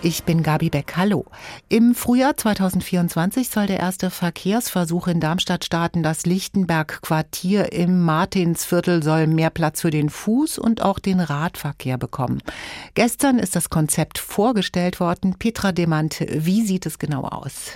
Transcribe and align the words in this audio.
Ich 0.00 0.22
bin 0.22 0.44
Gabi 0.44 0.70
Beck. 0.70 0.96
Hallo. 0.96 1.24
Im 1.68 1.92
Frühjahr 1.92 2.36
2024 2.36 3.48
soll 3.48 3.66
der 3.66 3.80
erste 3.80 4.10
Verkehrsversuch 4.10 5.08
in 5.08 5.18
Darmstadt 5.18 5.64
starten. 5.64 6.04
Das 6.04 6.24
Lichtenberg-Quartier 6.24 7.72
im 7.72 8.02
Martinsviertel 8.02 9.02
soll 9.02 9.26
mehr 9.26 9.50
Platz 9.50 9.80
für 9.80 9.90
den 9.90 10.08
Fuß- 10.08 10.60
und 10.60 10.82
auch 10.82 11.00
den 11.00 11.18
Radverkehr 11.18 11.98
bekommen. 11.98 12.40
Gestern 12.94 13.40
ist 13.40 13.56
das 13.56 13.70
Konzept 13.70 14.18
vorgestellt 14.18 15.00
worden. 15.00 15.34
Petra 15.36 15.72
Demant, 15.72 16.24
wie 16.28 16.62
sieht 16.62 16.86
es 16.86 17.00
genau 17.00 17.22
aus? 17.22 17.72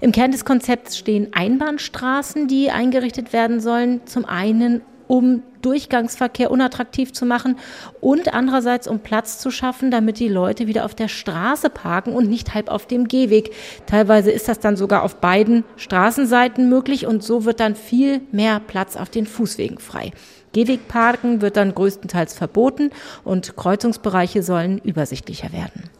Im 0.00 0.10
Kern 0.10 0.32
des 0.32 0.44
Konzepts 0.44 0.98
stehen 0.98 1.34
Einbahnstraßen, 1.34 2.48
die 2.48 2.72
eingerichtet 2.72 3.32
werden 3.32 3.60
sollen. 3.60 4.04
Zum 4.06 4.24
einen 4.24 4.82
um 5.14 5.44
Durchgangsverkehr 5.62 6.50
unattraktiv 6.50 7.12
zu 7.12 7.24
machen 7.24 7.56
und 8.00 8.34
andererseits 8.34 8.88
um 8.88 8.98
Platz 8.98 9.38
zu 9.38 9.52
schaffen, 9.52 9.92
damit 9.92 10.18
die 10.18 10.28
Leute 10.28 10.66
wieder 10.66 10.84
auf 10.84 10.96
der 10.96 11.06
Straße 11.06 11.70
parken 11.70 12.12
und 12.14 12.28
nicht 12.28 12.52
halb 12.52 12.68
auf 12.68 12.86
dem 12.86 13.06
Gehweg. 13.06 13.52
Teilweise 13.86 14.32
ist 14.32 14.48
das 14.48 14.58
dann 14.58 14.76
sogar 14.76 15.04
auf 15.04 15.20
beiden 15.20 15.62
Straßenseiten 15.76 16.68
möglich 16.68 17.06
und 17.06 17.22
so 17.22 17.44
wird 17.44 17.60
dann 17.60 17.76
viel 17.76 18.22
mehr 18.32 18.58
Platz 18.58 18.96
auf 18.96 19.08
den 19.08 19.24
Fußwegen 19.24 19.78
frei. 19.78 20.10
Gehwegparken 20.52 21.40
wird 21.40 21.56
dann 21.56 21.76
größtenteils 21.76 22.34
verboten 22.34 22.90
und 23.22 23.56
Kreuzungsbereiche 23.56 24.42
sollen 24.42 24.78
übersichtlicher 24.78 25.52
werden. 25.52 25.90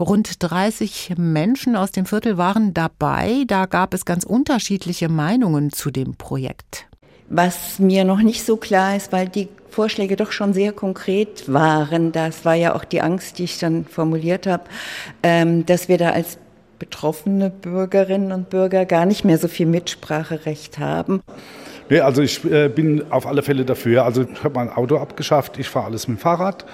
Rund 0.00 0.42
30 0.42 1.14
Menschen 1.16 1.76
aus 1.76 1.92
dem 1.92 2.06
Viertel 2.06 2.38
waren 2.38 2.74
dabei. 2.74 3.44
Da 3.46 3.66
gab 3.66 3.94
es 3.94 4.04
ganz 4.04 4.24
unterschiedliche 4.24 5.08
Meinungen 5.08 5.70
zu 5.70 5.92
dem 5.92 6.16
Projekt. 6.16 6.88
Was 7.28 7.78
mir 7.78 8.04
noch 8.04 8.20
nicht 8.20 8.44
so 8.44 8.56
klar 8.56 8.96
ist, 8.96 9.12
weil 9.12 9.28
die 9.28 9.48
Vorschläge 9.70 10.16
doch 10.16 10.32
schon 10.32 10.52
sehr 10.52 10.72
konkret 10.72 11.50
waren, 11.50 12.12
das 12.12 12.44
war 12.44 12.54
ja 12.54 12.74
auch 12.74 12.84
die 12.84 13.00
Angst, 13.00 13.38
die 13.38 13.44
ich 13.44 13.58
dann 13.58 13.86
formuliert 13.86 14.46
habe, 14.46 14.64
ähm, 15.22 15.64
dass 15.64 15.88
wir 15.88 15.96
da 15.98 16.10
als 16.10 16.38
betroffene 16.78 17.48
Bürgerinnen 17.48 18.32
und 18.32 18.50
Bürger 18.50 18.84
gar 18.84 19.06
nicht 19.06 19.24
mehr 19.24 19.38
so 19.38 19.48
viel 19.48 19.66
Mitspracherecht 19.66 20.78
haben. 20.78 21.22
Nee, 21.88 22.00
also 22.00 22.22
ich 22.22 22.44
äh, 22.44 22.68
bin 22.68 23.04
auf 23.10 23.26
alle 23.26 23.42
Fälle 23.42 23.64
dafür. 23.64 24.04
Also 24.04 24.22
ich 24.22 24.44
habe 24.44 24.54
mein 24.54 24.70
Auto 24.70 24.96
abgeschafft, 24.96 25.58
ich 25.58 25.68
fahre 25.68 25.86
alles 25.86 26.08
mit 26.08 26.18
dem 26.18 26.20
Fahrrad. 26.20 26.64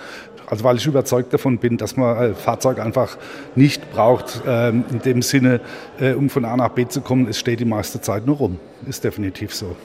Also 0.47 0.65
weil 0.65 0.77
ich 0.77 0.87
überzeugt 0.87 1.33
davon 1.33 1.59
bin, 1.59 1.77
dass 1.77 1.97
man 1.97 2.17
ein 2.17 2.35
Fahrzeug 2.35 2.79
einfach 2.79 3.19
nicht 3.55 3.93
braucht, 3.93 4.43
ähm, 4.47 4.85
in 4.91 5.01
dem 5.01 5.23
Sinne, 5.23 5.61
äh, 6.01 6.15
um 6.15 6.31
von 6.31 6.45
A 6.47 6.57
nach 6.57 6.71
B 6.71 6.89
zu 6.89 7.03
kommen. 7.03 7.29
Es 7.29 7.39
steht 7.39 7.61
die 7.61 7.67
meiste 7.67 8.01
Zeit 8.01 8.27
nur 8.27 8.37
rum. 8.37 8.59
Ist 8.87 9.05
definitiv 9.05 9.55
so. 9.55 9.77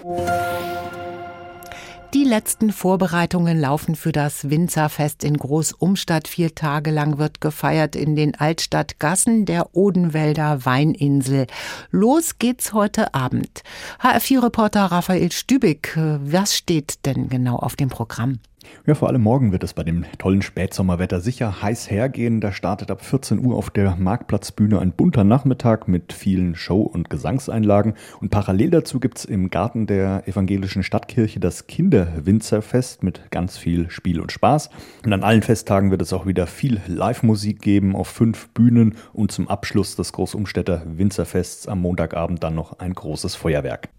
Die 2.14 2.26
letzten 2.26 2.72
Vorbereitungen 2.72 3.60
laufen 3.60 3.96
für 3.96 4.12
das 4.12 4.52
Winzerfest 4.52 5.24
in 5.24 5.36
Großumstadt. 5.36 6.28
Vier 6.28 6.54
Tage 6.54 6.92
lang 6.92 7.18
wird 7.18 7.42
gefeiert 7.42 7.96
in 7.96 8.16
den 8.16 8.36
Altstadtgassen 8.36 9.48
der 9.48 9.76
Odenwälder 9.76 10.64
Weininsel. 10.64 11.48
Los 11.90 12.38
geht's 12.38 12.72
heute 12.72 13.16
Abend. 13.16 13.64
HR4-Reporter 14.00 14.86
Raphael 14.86 15.32
Stübig, 15.32 15.98
was 15.98 16.56
steht 16.56 17.04
denn 17.08 17.30
genau 17.30 17.56
auf 17.56 17.76
dem 17.76 17.90
Programm? 17.90 18.38
Ja, 18.86 18.96
vor 18.96 19.08
allem 19.08 19.22
morgen 19.22 19.52
wird 19.52 19.64
es 19.64 19.74
bei 19.74 19.84
dem 19.84 20.06
tollen 20.18 20.42
Spätsommerwetter 20.42 21.22
sicher 21.22 21.62
heiß 21.62 21.90
hergehen. 21.90 22.42
Da 22.42 22.52
startet 22.52 22.92
ab 22.92 23.04
14 23.04 23.40
Uhr 23.46 23.56
auf 23.56 23.70
der 23.70 23.96
Marktplatzbühne 23.96 24.80
ein 24.80 24.92
bunter 24.92 25.24
Nachmittag 25.24 25.88
mit 25.88 26.14
vielen 26.14 26.56
Show- 26.56 26.82
und 26.82 27.10
Gesangseinlagen. 27.10 27.94
Und 28.20 28.30
parallel 28.30 28.72
dazu 28.72 29.00
gibt 29.00 29.20
es 29.20 29.26
im 29.26 29.50
Garten 29.50 29.88
der 29.88 30.28
evangelischen 30.28 30.84
Stadtkirche 30.84 31.40
das 31.40 31.68
Kinderwinzerfest 31.68 33.04
mit 33.04 33.32
ganz 33.32 33.58
viel 33.58 33.90
Spiel 33.90 34.20
und 34.20 34.32
Spaß. 34.32 34.70
Und 35.06 35.14
an 35.14 35.24
allen 35.24 35.42
Festtagen 35.42 35.92
wird 35.92 36.02
es 36.02 36.14
auch 36.14 36.26
wieder 36.26 36.48
viel 36.48 36.82
Live-Musik 36.88 37.62
geben 37.62 37.96
auf 37.96 38.08
fünf 38.08 38.50
Bühnen 38.50 38.96
und 39.14 39.32
zum 39.32 39.48
Abschluss 39.48 39.96
des 39.96 40.12
Großumstädter 40.14 40.84
Winzerfests 40.86 41.68
am 41.68 41.82
Montagabend 41.82 42.44
dann 42.44 42.56
noch 42.56 42.80
ein 42.80 42.94
großes 42.94 43.36
Feuerwerk. 43.36 43.90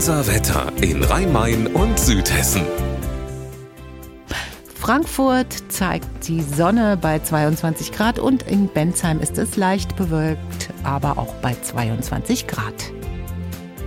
Unser 0.00 0.26
Wetter 0.28 0.72
in 0.80 1.04
Rhein-Main 1.04 1.66
und 1.66 2.00
Südhessen. 2.00 2.62
Frankfurt 4.74 5.54
zeigt 5.68 6.26
die 6.26 6.40
Sonne 6.40 6.96
bei 6.96 7.18
22 7.18 7.92
Grad 7.92 8.18
und 8.18 8.42
in 8.44 8.68
Bensheim 8.68 9.20
ist 9.20 9.36
es 9.36 9.58
leicht 9.58 9.96
bewölkt, 9.96 10.70
aber 10.84 11.18
auch 11.18 11.34
bei 11.42 11.54
22 11.54 12.46
Grad. 12.46 12.94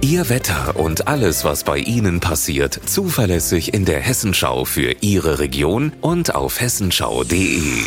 Ihr 0.01 0.29
Wetter 0.29 0.75
und 0.75 1.07
alles, 1.07 1.46
was 1.46 1.63
bei 1.63 1.79
Ihnen 1.79 2.19
passiert, 2.19 2.80
zuverlässig 2.85 3.74
in 3.74 3.84
der 3.85 4.00
Hessenschau 4.00 4.66
für 4.66 4.97
Ihre 5.01 5.40
Region 5.40 5.94
und 6.00 6.35
auf 6.35 6.62
hessenschau.de. 6.62 7.85